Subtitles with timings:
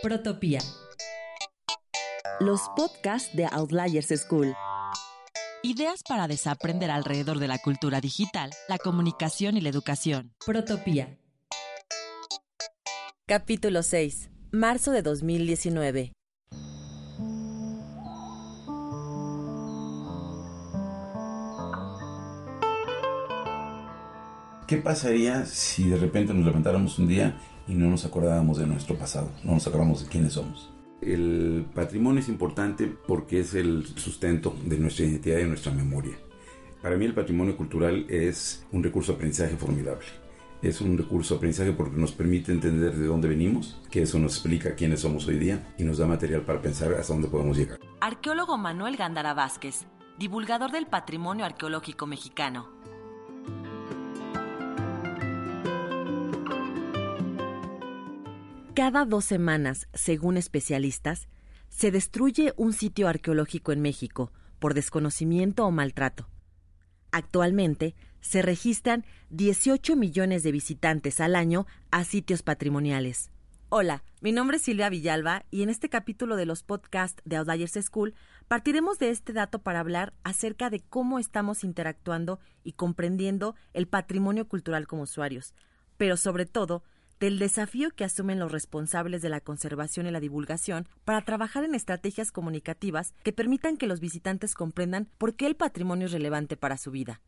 [0.00, 0.60] Protopía.
[2.38, 4.54] Los podcasts de Outliers School.
[5.64, 10.32] Ideas para desaprender alrededor de la cultura digital, la comunicación y la educación.
[10.46, 11.18] Protopía.
[13.26, 14.30] Capítulo 6.
[14.52, 16.12] Marzo de 2019.
[24.68, 28.96] ¿Qué pasaría si de repente nos levantáramos un día y no nos acordábamos de nuestro
[28.96, 30.72] pasado, no nos acordamos de quiénes somos?
[31.00, 36.16] El patrimonio es importante porque es el sustento de nuestra identidad y de nuestra memoria.
[36.82, 40.06] Para mí el patrimonio cultural es un recurso de aprendizaje formidable.
[40.60, 44.34] Es un recurso de aprendizaje porque nos permite entender de dónde venimos, que eso nos
[44.34, 47.78] explica quiénes somos hoy día y nos da material para pensar hasta dónde podemos llegar.
[48.00, 49.86] Arqueólogo Manuel Gándara Vázquez,
[50.18, 52.77] divulgador del patrimonio arqueológico mexicano.
[58.78, 61.26] Cada dos semanas, según especialistas,
[61.68, 64.30] se destruye un sitio arqueológico en México
[64.60, 66.28] por desconocimiento o maltrato.
[67.10, 73.32] Actualmente, se registran 18 millones de visitantes al año a sitios patrimoniales.
[73.68, 77.84] Hola, mi nombre es Silvia Villalba y en este capítulo de los podcasts de Outliers
[77.84, 78.14] School
[78.46, 84.46] partiremos de este dato para hablar acerca de cómo estamos interactuando y comprendiendo el patrimonio
[84.46, 85.52] cultural como usuarios,
[85.96, 86.84] pero sobre todo
[87.20, 91.74] del desafío que asumen los responsables de la conservación y la divulgación para trabajar en
[91.74, 96.76] estrategias comunicativas que permitan que los visitantes comprendan por qué el patrimonio es relevante para
[96.76, 97.20] su vida.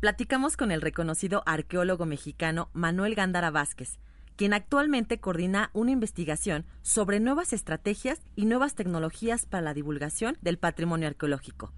[0.00, 3.98] Platicamos con el reconocido arqueólogo mexicano Manuel Gándara Vázquez,
[4.36, 10.58] quien actualmente coordina una investigación sobre nuevas estrategias y nuevas tecnologías para la divulgación del
[10.58, 11.72] patrimonio arqueológico.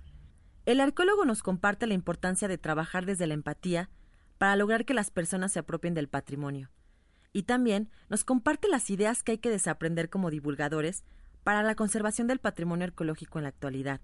[0.66, 3.88] El arqueólogo nos comparte la importancia de trabajar desde la empatía
[4.36, 6.70] para lograr que las personas se apropien del patrimonio
[7.32, 11.04] y también nos comparte las ideas que hay que desaprender como divulgadores
[11.44, 14.00] para la conservación del patrimonio arqueológico en la actualidad.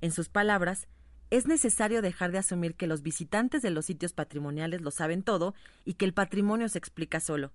[0.00, 0.88] En sus palabras,
[1.30, 5.54] es necesario dejar de asumir que los visitantes de los sitios patrimoniales lo saben todo
[5.84, 7.52] y que el patrimonio se explica solo.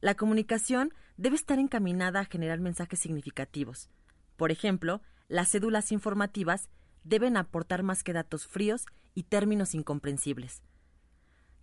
[0.00, 3.88] La comunicación debe estar encaminada a generar mensajes significativos.
[4.36, 6.68] Por ejemplo, las cédulas informativas
[7.04, 10.62] deben aportar más que datos fríos y términos incomprensibles.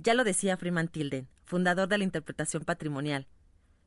[0.04, 3.28] Ya lo decía Freeman Tilden, fundador de la interpretación patrimonial.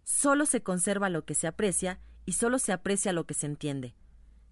[0.04, 3.94] Solo se conserva lo que se aprecia y solo se aprecia lo que se entiende.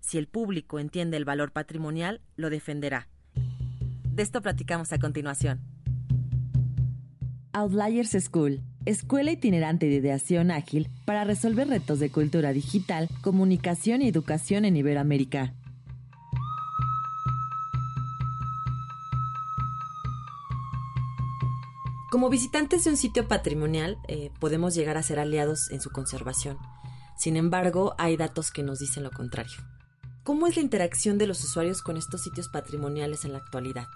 [0.00, 3.06] Si el público entiende el valor patrimonial, lo defenderá.
[4.12, 5.60] De esto platicamos a continuación.
[7.52, 14.08] Outliers School, escuela itinerante de ideación ágil para resolver retos de cultura digital, comunicación y
[14.08, 15.54] educación en Iberoamérica.
[22.12, 26.58] Como visitantes de un sitio patrimonial, eh, podemos llegar a ser aliados en su conservación.
[27.16, 29.56] Sin embargo, hay datos que nos dicen lo contrario.
[30.22, 33.86] ¿Cómo es la interacción de los usuarios con estos sitios patrimoniales en la actualidad?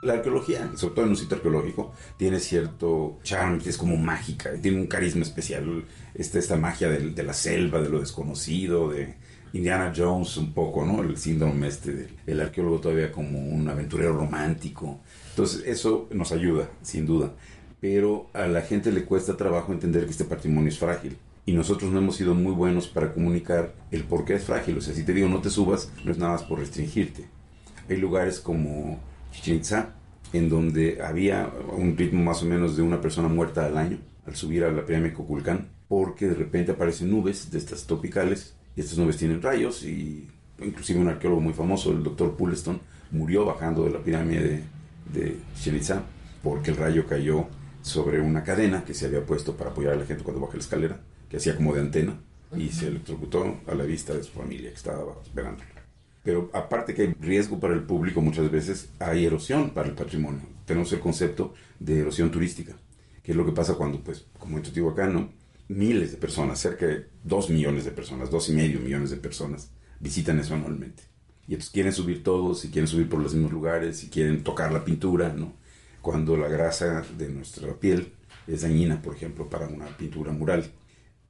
[0.00, 4.80] La arqueología, sobre todo en un sitio arqueológico, tiene cierto charme, es como mágica, tiene
[4.80, 5.84] un carisma especial.
[6.14, 9.14] Esta, esta magia de, la selva, de lo desconocido, de
[9.52, 11.02] Indiana Jones un poco, ¿no?
[11.02, 15.00] El síndrome este del arqueólogo todavía como un aventurero romántico.
[15.30, 17.32] Entonces, eso nos ayuda, sin duda.
[17.80, 21.16] Pero a la gente le cuesta trabajo entender que este patrimonio es frágil.
[21.44, 24.78] Y nosotros no hemos sido muy buenos para comunicar el por qué es frágil.
[24.78, 27.24] O sea, si te digo no te subas, no es nada más por restringirte.
[27.88, 29.00] Hay lugares como
[29.40, 29.86] Chichen
[30.32, 34.36] en donde había un ritmo más o menos de una persona muerta al año al
[34.36, 38.98] subir a la pirámide Coculcán, porque de repente aparecen nubes de estas tropicales y estas
[38.98, 40.28] nubes tienen rayos y
[40.62, 42.78] inclusive un arqueólogo muy famoso, el doctor Pulleston,
[43.10, 44.64] murió bajando de la pirámide
[45.12, 46.00] de, de Chichen
[46.42, 47.46] porque el rayo cayó
[47.80, 50.60] sobre una cadena que se había puesto para apoyar a la gente cuando baja la
[50.60, 51.00] escalera,
[51.30, 52.20] que hacía como de antena,
[52.56, 55.62] y se electrocutó a la vista de su familia que estaba esperando.
[56.28, 60.42] Pero aparte que hay riesgo para el público, muchas veces hay erosión para el patrimonio.
[60.66, 62.76] Tenemos el concepto de erosión turística,
[63.22, 65.30] que es lo que pasa cuando, pues, como en Teotihuacán,
[65.68, 69.70] miles de personas, cerca de dos millones de personas, dos y medio millones de personas,
[70.00, 71.04] visitan eso anualmente
[71.46, 74.70] y entonces quieren subir todos y quieren subir por los mismos lugares y quieren tocar
[74.70, 75.54] la pintura, ¿no?
[76.02, 78.12] Cuando la grasa de nuestra piel
[78.46, 80.70] es dañina, por ejemplo, para una pintura mural.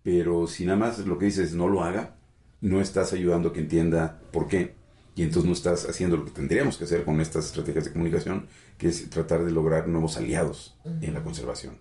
[0.02, 2.16] Pero si nada más lo que dices no lo haga,
[2.60, 4.76] no estás ayudando a que entienda por qué.
[5.18, 8.46] Y entonces no estás haciendo lo que tendríamos que hacer con estas estrategias de comunicación,
[8.78, 11.78] que es tratar de lograr nuevos aliados en la conservación,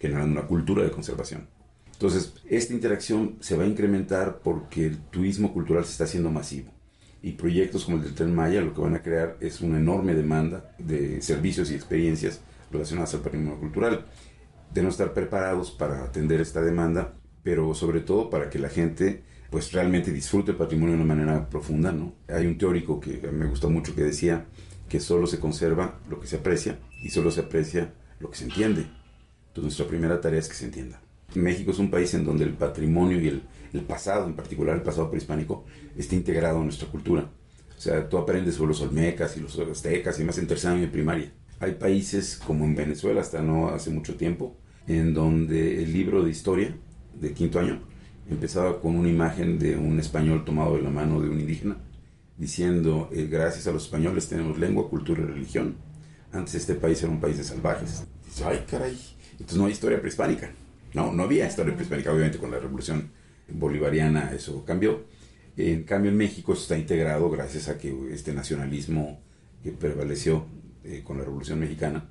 [0.00, 1.48] generando una cultura de conservación.
[1.92, 6.72] Entonces, esta interacción se va a incrementar porque el turismo cultural se está haciendo masivo
[7.22, 10.12] y proyectos como el del Tren Maya lo que van a crear es una enorme
[10.16, 12.40] demanda de servicios y experiencias
[12.72, 14.04] relacionadas al patrimonio cultural.
[14.72, 19.22] Debemos estar preparados para atender esta demanda pero sobre todo para que la gente
[19.54, 22.12] pues realmente disfrute el patrimonio de una manera profunda, ¿no?
[22.26, 24.46] Hay un teórico que me gustó mucho que decía
[24.88, 28.46] que solo se conserva lo que se aprecia y solo se aprecia lo que se
[28.46, 28.80] entiende.
[28.80, 31.00] Entonces nuestra primera tarea es que se entienda.
[31.36, 34.82] México es un país en donde el patrimonio y el, el pasado, en particular el
[34.82, 35.64] pasado prehispánico,
[35.96, 37.30] está integrado en nuestra cultura.
[37.78, 40.82] O sea, tú aprendes sobre los olmecas y los aztecas y más en tercer año
[40.82, 41.32] y primaria.
[41.60, 44.56] Hay países como en Venezuela, hasta no hace mucho tiempo,
[44.88, 46.76] en donde el libro de historia
[47.14, 47.93] de quinto año
[48.28, 51.76] empezaba con una imagen de un español tomado de la mano de un indígena,
[52.36, 55.76] diciendo, eh, gracias a los españoles tenemos lengua, cultura y religión.
[56.32, 58.04] Antes este país era un país de salvajes.
[58.24, 58.98] Dice, ay, caray.
[59.32, 60.50] Entonces no hay historia prehispánica.
[60.94, 62.12] No, no había historia prehispánica.
[62.12, 63.10] Obviamente con la revolución
[63.48, 65.04] bolivariana eso cambió.
[65.56, 69.20] En cambio en México eso está integrado gracias a que este nacionalismo
[69.62, 70.46] que prevaleció
[70.82, 72.08] eh, con la revolución mexicana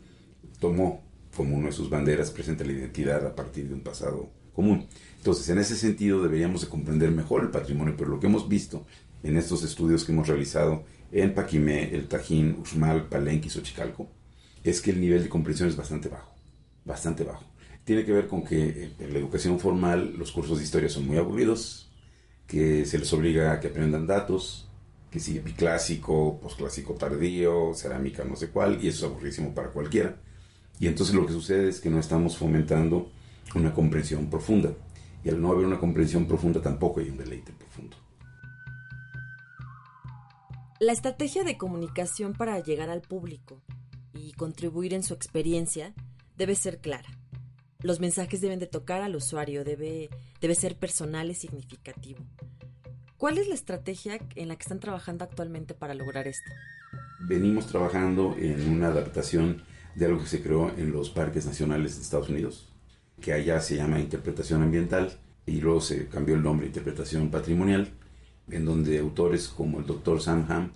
[0.59, 1.03] tomó
[1.35, 4.87] como una de sus banderas presente la identidad a partir de un pasado común.
[5.17, 8.85] Entonces, en ese sentido deberíamos de comprender mejor el patrimonio, pero lo que hemos visto
[9.23, 14.09] en estos estudios que hemos realizado en Paquimé, El Tajín, Uxmal, Palenque y Xochicalco,
[14.63, 16.33] es que el nivel de comprensión es bastante bajo,
[16.85, 17.45] bastante bajo.
[17.83, 21.17] Tiene que ver con que en la educación formal los cursos de historia son muy
[21.17, 21.91] aburridos,
[22.47, 24.69] que se les obliga a que aprendan datos,
[25.11, 30.17] que sigue biclásico, posclásico tardío, cerámica no sé cuál, y eso es aburrísimo para cualquiera.
[30.79, 33.11] Y entonces lo que sucede es que no estamos fomentando
[33.55, 34.73] una comprensión profunda.
[35.23, 37.97] Y al no haber una comprensión profunda tampoco hay un deleite profundo.
[40.79, 43.61] La estrategia de comunicación para llegar al público
[44.13, 45.93] y contribuir en su experiencia
[46.35, 47.09] debe ser clara.
[47.79, 50.09] Los mensajes deben de tocar al usuario, debe,
[50.41, 52.19] debe ser personal y significativo.
[53.17, 56.51] ¿Cuál es la estrategia en la que están trabajando actualmente para lograr esto?
[57.21, 59.63] Venimos trabajando en una adaptación
[59.95, 62.72] de algo que se creó en los parques nacionales de Estados Unidos,
[63.23, 67.89] que allá se llama interpretación ambiental y luego se cambió el nombre interpretación patrimonial,
[68.51, 70.71] en donde autores como el doctor Sam Ham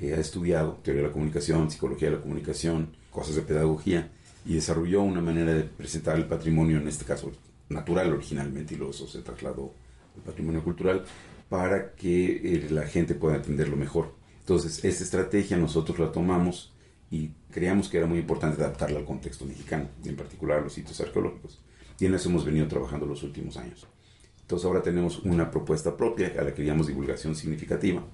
[0.00, 4.10] eh, ha estudiado teoría de la comunicación, psicología de la comunicación, cosas de pedagogía
[4.44, 7.30] y desarrolló una manera de presentar el patrimonio, en este caso
[7.68, 9.72] natural originalmente, y luego eso se trasladó
[10.16, 11.04] al patrimonio cultural,
[11.48, 14.14] para que eh, la gente pueda entenderlo mejor.
[14.40, 16.72] Entonces, esta estrategia nosotros la tomamos
[17.08, 20.72] y creíamos que era muy importante adaptarla al contexto mexicano, y en particular a los
[20.72, 21.60] sitios arqueológicos.
[21.98, 23.86] Y en eso hemos venido trabajando los últimos años.
[24.40, 28.04] Entonces ahora tenemos una propuesta propia a la que llamamos divulgación significativa,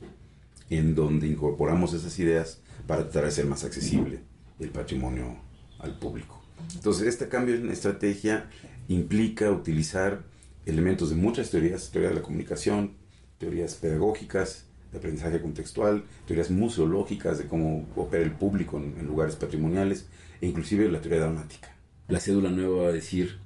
[0.69, 4.21] en donde incorporamos esas ideas para tratar de hacer más accesible
[4.61, 5.37] el patrimonio
[5.79, 6.41] al público.
[6.75, 8.49] Entonces este cambio en estrategia
[8.89, 10.23] implica utilizar
[10.67, 12.93] elementos de muchas teorías, teoría de la comunicación,
[13.39, 19.37] teorías pedagógicas, de aprendizaje contextual, teorías museológicas de cómo opera el público en, en lugares
[19.37, 20.07] patrimoniales,
[20.41, 21.75] e inclusive la teoría dramática.
[22.09, 23.39] La cédula nueva va a decir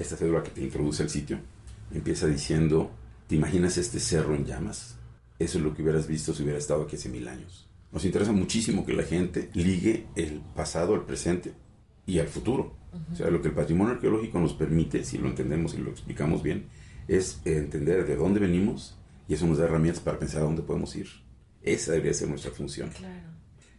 [0.00, 1.38] esta cédula que te introduce al sitio,
[1.92, 2.90] empieza diciendo,
[3.26, 4.96] ¿te imaginas este cerro en llamas?
[5.38, 7.68] Eso es lo que hubieras visto si hubiera estado aquí hace mil años.
[7.92, 11.52] Nos interesa muchísimo que la gente ligue el pasado al presente
[12.06, 12.76] y al futuro.
[13.12, 16.42] O sea, lo que el patrimonio arqueológico nos permite, si lo entendemos y lo explicamos
[16.42, 16.66] bien,
[17.08, 18.96] es entender de dónde venimos
[19.28, 21.08] y eso nos da herramientas para pensar a dónde podemos ir.
[21.62, 22.90] Esa debería ser nuestra función.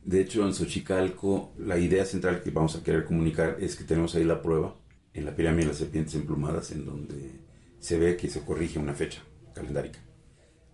[0.03, 4.15] De hecho, en Xochicalco, la idea central que vamos a querer comunicar es que tenemos
[4.15, 4.75] ahí la prueba
[5.13, 7.31] en la pirámide de las serpientes emplumadas, en donde
[7.79, 9.21] se ve que se corrige una fecha
[9.53, 9.99] calendárica.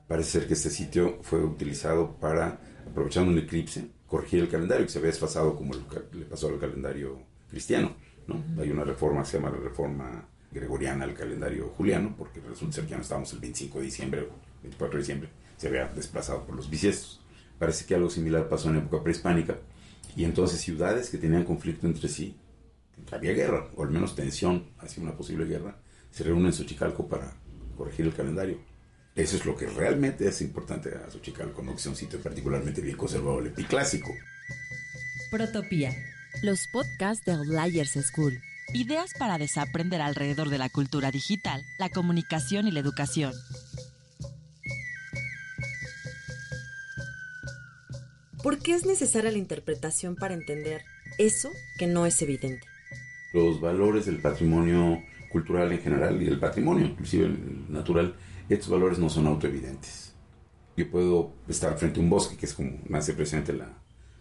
[0.07, 4.91] Parece ser que este sitio fue utilizado para, aprovechando un eclipse, corregir el calendario que
[4.91, 7.95] se había desfasado como le pasó al calendario cristiano.
[8.27, 8.43] ¿no?
[8.61, 12.85] Hay una reforma que se llama la reforma gregoriana al calendario juliano, porque resulta ser
[12.85, 14.27] que ya no estábamos el 25 de diciembre,
[14.63, 17.21] 24 de diciembre, se había desplazado por los bisiestos.
[17.59, 19.57] Parece que algo similar pasó en época prehispánica,
[20.15, 22.35] y entonces ciudades que tenían conflicto entre sí
[23.11, 25.77] había guerra, o al menos tensión hacia una posible guerra,
[26.11, 27.33] se reúnen en Xochicalco para
[27.77, 28.59] corregir el calendario.
[29.15, 32.81] Eso es lo que realmente es importante a Xochicalco, no que sea un sitio particularmente
[32.81, 34.13] bien conservado, el clásico.
[35.31, 35.95] Protopía.
[36.43, 38.39] Los podcasts de Outliers School.
[38.73, 43.33] Ideas para desaprender alrededor de la cultura digital, la comunicación y la educación.
[48.43, 50.83] ¿Por qué es necesaria la interpretación para entender
[51.17, 52.67] eso que no es evidente?
[53.37, 58.15] Los valores del patrimonio cultural en general y del patrimonio, inclusive el natural,
[58.49, 60.13] estos valores no son autoevidentes.
[60.75, 63.69] Yo puedo estar frente a un bosque, que es como nace presente la,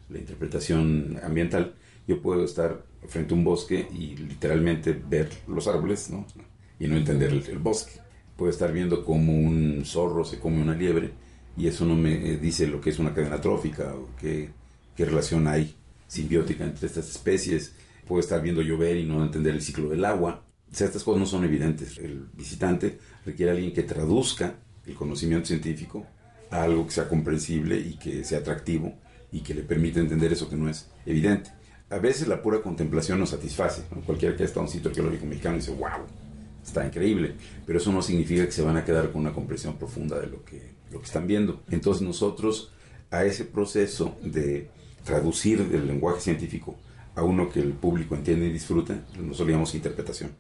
[0.09, 1.75] la interpretación ambiental,
[2.07, 6.27] yo puedo estar frente a un bosque y literalmente ver los árboles, ¿no?
[6.79, 8.01] Y no entender el, bosque.
[8.37, 11.13] Puedo estar viendo como un zorro se come una liebre
[11.57, 14.51] y eso no me dice lo que es una cadena trófica o qué,
[14.95, 15.75] qué relación hay
[16.07, 17.75] simbiótica entre estas especies
[18.07, 20.45] puedo estar viendo llover y no entender el ciclo del agua.
[20.71, 21.99] O sea, estas cosas no son evidentes.
[21.99, 24.55] El visitante requiere a alguien que traduzca
[24.87, 26.07] el conocimiento científico
[26.51, 28.95] a algo que sea comprensible y que sea atractivo
[29.33, 31.51] y que le permita entender eso que no es evidente.
[31.91, 33.83] A veces la pura contemplación nos satisface.
[34.05, 36.07] Cualquiera que ha estado en un sitio arqueológico mexicano dice, wow,
[36.65, 37.35] está increíble.
[37.65, 40.45] Pero eso no significa que se van a quedar con una comprensión profunda de lo
[40.45, 41.63] que, lo que están viendo.
[41.71, 42.73] Entonces nosotros
[43.11, 44.69] a ese proceso de
[45.05, 46.77] traducir el lenguaje científico
[47.17, 50.31] a uno que el público entiende y disfruta, nosotros llamamos interpretación.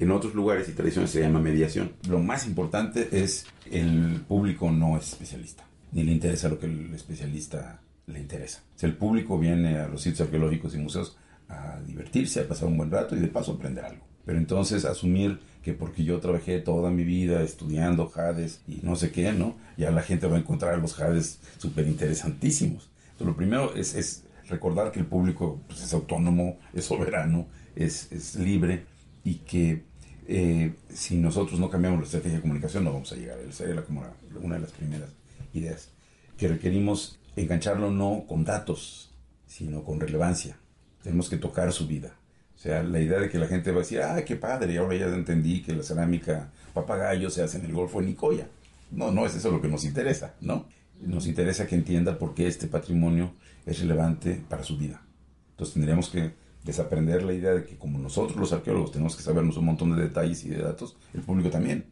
[0.00, 1.92] En otros lugares y tradiciones se llama mediación.
[2.08, 6.94] Lo más importante es el público no es especialista, ni le interesa lo que el
[6.94, 8.62] especialista le interesa.
[8.74, 11.16] Si el público viene a los sitios arqueológicos y museos
[11.48, 14.04] a divertirse, a pasar un buen rato y de paso aprender algo.
[14.24, 19.10] Pero entonces asumir que porque yo trabajé toda mi vida estudiando jades y no sé
[19.10, 19.56] qué, ¿no?
[19.76, 22.88] Ya la gente va a encontrar los jades súper interesantísimos.
[23.12, 28.36] Entonces lo primero es recordar que el público pues, es autónomo, es soberano, es, es
[28.36, 28.86] libre
[29.24, 29.84] y que
[30.26, 33.38] eh, si nosotros no cambiamos la estrategia de comunicación no vamos a llegar.
[33.40, 34.04] Esa sería como
[34.42, 35.10] una de las primeras
[35.54, 35.90] ideas.
[36.36, 39.10] Que requerimos engancharlo no con datos,
[39.46, 40.58] sino con relevancia.
[41.02, 42.14] Tenemos que tocar su vida.
[42.54, 44.96] O sea, la idea de que la gente va a decir, ah, qué padre, ahora
[44.96, 48.48] ya entendí que la cerámica papagayo se hace en el Golfo de Nicoya.
[48.90, 50.66] No, no es eso lo que nos interesa, ¿no?
[51.00, 53.32] Nos interesa que entienda por qué este patrimonio
[53.66, 55.02] es relevante para su vida.
[55.50, 56.32] Entonces tendríamos que
[56.64, 60.02] desaprender la idea de que como nosotros los arqueólogos tenemos que sabernos un montón de
[60.02, 61.86] detalles y de datos, el público también.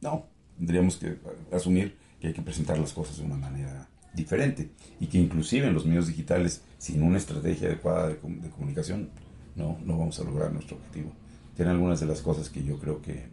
[0.00, 1.16] No, tendríamos que
[1.52, 5.74] asumir que hay que presentar las cosas de una manera diferente y que inclusive en
[5.74, 9.10] los medios digitales, sin una estrategia adecuada de, comunicación,
[9.54, 11.12] no, no vamos a lograr nuestro objetivo.
[11.54, 13.28] Tienen algunas de las cosas que yo creo que,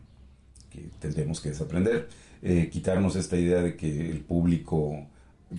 [0.69, 2.09] que tendremos que desaprender.
[2.41, 5.07] Eh, quitarnos esta idea de que el público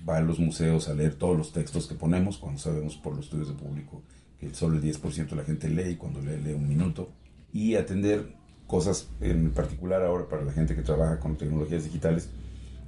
[0.09, 3.27] va a los museos a leer todos los textos que ponemos, cuando sabemos por los
[3.27, 4.03] estudios de público
[4.39, 7.11] que solo el 10% de la gente lee cuando lee, lee un minuto,
[7.53, 8.35] y atender
[8.67, 12.29] cosas en particular ahora para la gente que trabaja con tecnologías digitales,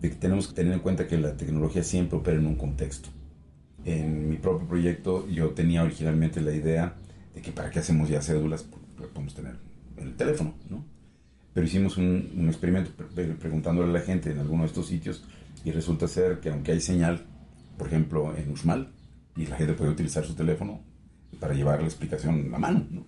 [0.01, 3.09] de que tenemos que tener en cuenta que la tecnología siempre opera en un contexto.
[3.85, 6.95] En mi propio proyecto yo tenía originalmente la idea
[7.35, 9.57] de que para qué hacemos ya cédulas, pues podemos tener
[9.97, 10.85] en el teléfono, ¿no?
[11.55, 12.91] Pero hicimos un, experimento
[13.41, 15.25] preguntándole a la gente en alguno de estos sitios
[15.67, 17.27] y resulta ser que aunque hay señal,
[17.77, 18.93] por ejemplo en Uxmal,
[19.37, 20.81] y la gente puede utilizar su teléfono
[21.41, 23.05] para llevar la explicación a mano, ¿no?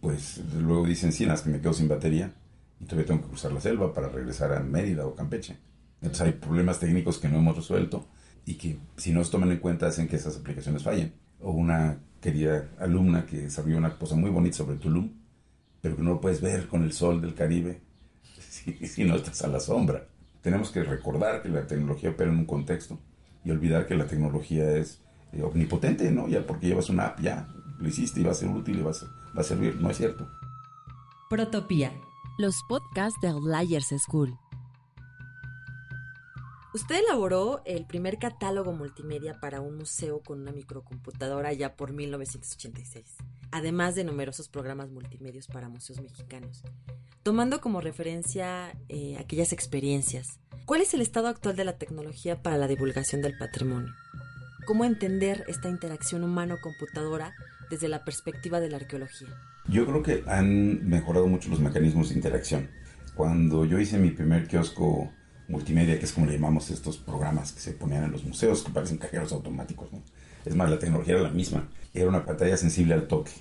[0.00, 2.32] pues luego dicen, sí, las que me quedo sin batería
[2.78, 5.56] y todavía tengo que cruzar la selva para regresar a Mérida o Campeche.
[6.00, 8.06] Entonces hay problemas técnicos que no hemos resuelto
[8.46, 11.12] y que si no se toman en cuenta hacen que esas aplicaciones fallen.
[11.40, 15.10] O una querida alumna que desarrolló una cosa muy bonita sobre Tulum,
[15.80, 17.80] pero que no lo puedes ver con el sol del Caribe
[18.38, 20.06] si no estás a la sombra.
[20.42, 22.98] Tenemos que recordar que la tecnología opera en un contexto
[23.44, 26.28] y olvidar que la tecnología es eh, omnipotente, ¿no?
[26.28, 28.90] Ya porque llevas una app, ya lo hiciste y va a ser útil y va
[28.90, 29.76] a, va a servir.
[29.76, 30.28] No es cierto.
[31.28, 31.92] Protopía.
[32.38, 34.38] Los podcasts de Outliers School.
[36.72, 43.16] Usted elaboró el primer catálogo multimedia para un museo con una microcomputadora ya por 1986,
[43.50, 46.62] además de numerosos programas multimedios para museos mexicanos.
[47.22, 52.56] Tomando como referencia eh, aquellas experiencias, ¿cuál es el estado actual de la tecnología para
[52.56, 53.92] la divulgación del patrimonio?
[54.66, 57.34] ¿Cómo entender esta interacción humano-computadora
[57.68, 59.28] desde la perspectiva de la arqueología?
[59.68, 62.70] Yo creo que han mejorado mucho los mecanismos de interacción.
[63.14, 65.12] Cuando yo hice mi primer kiosco
[65.46, 68.72] multimedia, que es como le llamamos estos programas que se ponían en los museos, que
[68.72, 69.92] parecen cajeros automáticos.
[69.92, 70.00] ¿no?
[70.46, 71.68] Es más, la tecnología era la misma.
[71.92, 73.32] Era una pantalla sensible al toque,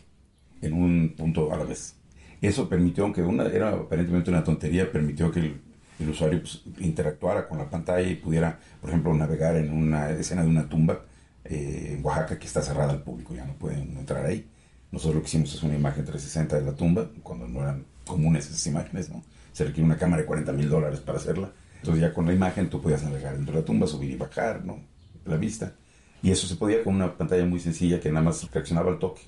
[0.61, 1.95] en un punto a la vez.
[2.41, 5.39] Eso permitió, aunque una, era aparentemente una tontería, permitió que
[5.99, 10.43] el, usuario pues, interactuara con la pantalla y pudiera, por ejemplo, navegar en una escena
[10.43, 11.01] de una tumba
[11.43, 14.47] eh, en Oaxaca que está cerrada al público, ya no pueden entrar ahí.
[14.91, 18.47] Nosotros lo que hicimos es una imagen 360 de la tumba, cuando no eran comunes
[18.47, 19.23] esas imágenes, ¿no?
[19.51, 22.69] Se requiere una cámara de 40 mil dólares para hacerla entonces ya con la imagen
[22.69, 24.79] tú podías navegar dentro de la tumba, subir y bajar, ¿no?
[25.25, 25.73] La vista.
[26.21, 29.21] Y eso se podía con una pantalla muy sencilla que nada más reaccionaba al toque.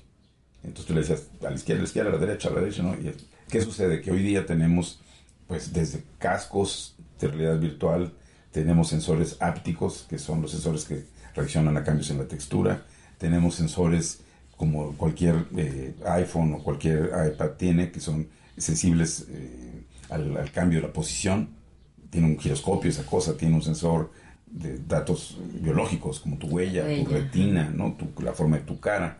[0.62, 2.60] Entonces tú le decías a la izquierda, a la izquierda, a la derecha, a la
[2.60, 2.94] derecha, ¿no?
[2.94, 3.12] Y
[3.48, 4.00] ¿Qué sucede?
[4.00, 5.00] Que hoy día tenemos,
[5.46, 8.12] pues desde cascos de realidad virtual,
[8.50, 11.04] tenemos sensores ápticos, que son los sensores que
[11.34, 12.84] reaccionan a cambios en la textura,
[13.18, 14.20] tenemos sensores
[14.56, 20.80] como cualquier eh, iPhone o cualquier iPad tiene, que son sensibles eh, al, al, cambio
[20.80, 21.62] de la posición
[22.12, 24.12] tiene un giroscopio esa cosa, tiene un sensor
[24.46, 27.96] de datos biológicos como tu huella, tu retina, ¿no?
[28.22, 29.16] la forma de tu cara.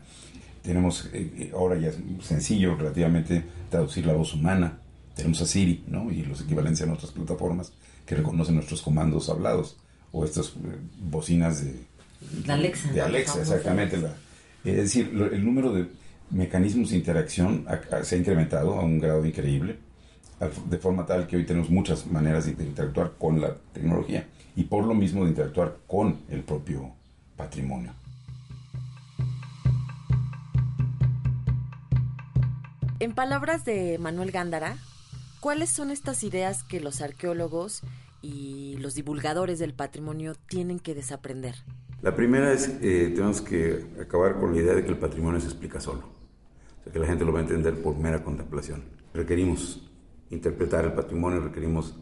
[0.63, 4.79] Tenemos, eh, eh, ahora ya es sencillo relativamente traducir la voz humana.
[5.13, 6.09] Tenemos a Siri, ¿no?
[6.09, 7.73] Y los equivalencias en otras plataformas
[8.05, 9.77] que reconocen nuestros comandos hablados.
[10.11, 11.75] O estas eh, bocinas de,
[12.47, 12.91] Alexa.
[12.91, 13.97] De Alexa, exactamente.
[13.97, 14.15] La,
[14.63, 15.87] es decir, el número de,
[16.33, 17.65] mecanismos de interacción
[18.03, 19.77] se ha incrementado a un grado increíble,
[20.69, 24.85] de forma tal que hoy tenemos muchas maneras de interactuar con la tecnología y por
[24.85, 26.91] lo mismo de interactuar con el propio
[27.37, 27.93] patrimonio.
[33.03, 34.77] En palabras de Manuel Gándara,
[35.41, 37.81] ¿cuáles son estas ideas que los arqueólogos
[38.21, 41.53] y los divulgadores del patrimonio tienen que desaprender?
[42.01, 45.47] La primera es, eh, tenemos que acabar con la idea de que el patrimonio se
[45.47, 45.99] explica solo,
[46.79, 48.85] o sea, que la gente lo va a entender por mera contemplación.
[49.13, 49.81] Requerimos
[50.29, 51.97] interpretar el patrimonio, requerimos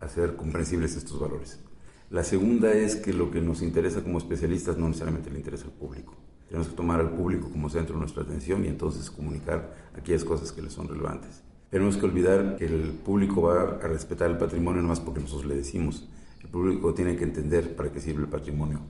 [0.00, 1.60] hacer comprensibles estos valores.
[2.08, 5.72] La segunda es que lo que nos interesa como especialistas no necesariamente le interesa al
[5.72, 6.16] público.
[6.50, 10.50] Tenemos que tomar al público como centro de nuestra atención y entonces comunicar aquellas cosas
[10.50, 11.44] que le son relevantes.
[11.70, 15.46] Tenemos que olvidar que el público va a respetar el patrimonio no más porque nosotros
[15.46, 16.08] le decimos.
[16.42, 18.80] El público tiene que entender para qué sirve el patrimonio,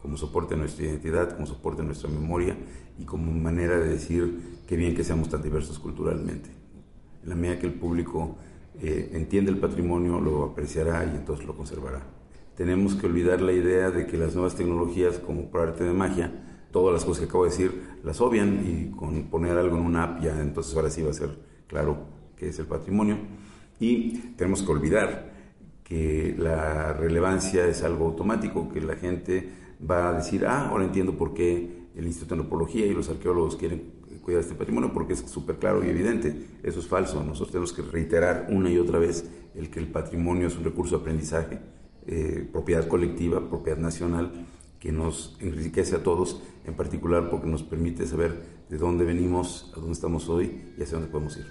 [0.00, 2.56] como soporte de nuestra identidad, como soporte de nuestra memoria
[2.98, 6.48] y como manera de decir qué bien que seamos tan diversos culturalmente.
[7.22, 8.38] En la medida que el público
[8.80, 12.00] eh, entiende el patrimonio, lo apreciará y entonces lo conservará.
[12.56, 16.46] Tenemos que olvidar la idea de que las nuevas tecnologías, como por arte de magia,
[16.70, 20.04] todas las cosas que acabo de decir las obvian y con poner algo en una
[20.04, 21.36] app ya entonces ahora sí va a ser
[21.66, 21.98] claro
[22.36, 23.18] qué es el patrimonio.
[23.78, 25.30] Y tenemos que olvidar
[25.84, 29.48] que la relevancia es algo automático, que la gente
[29.88, 33.56] va a decir, ah, ahora entiendo por qué el Instituto de Antropología y los arqueólogos
[33.56, 36.46] quieren cuidar este patrimonio, porque es súper claro y evidente.
[36.62, 37.24] Eso es falso.
[37.24, 40.96] Nosotros tenemos que reiterar una y otra vez el que el patrimonio es un recurso
[40.96, 41.58] de aprendizaje,
[42.06, 44.46] eh, propiedad colectiva, propiedad nacional,
[44.80, 49.76] que nos enriquece a todos, en particular porque nos permite saber de dónde venimos, a
[49.76, 51.46] dónde estamos hoy y hacia dónde podemos ir.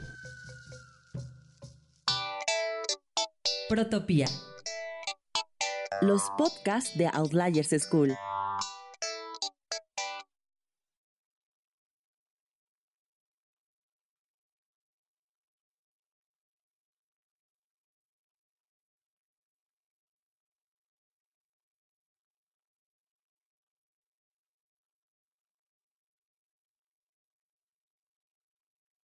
[3.70, 4.28] Protopía.
[6.02, 8.18] Los podcasts de Outliers School.